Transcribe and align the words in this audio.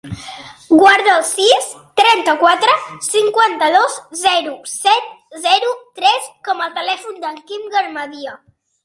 Guarda 0.75 1.09
el 1.15 1.25
sis, 1.31 1.65
trenta-quatre, 1.99 2.73
cinquanta-dos, 3.07 3.97
zero, 4.23 4.55
set, 4.71 5.13
zero, 5.45 5.75
tres 6.01 6.27
com 6.49 6.65
a 6.67 6.71
telèfon 6.79 7.21
del 7.27 7.39
Quim 7.53 7.69
Garmendia. 7.77 8.35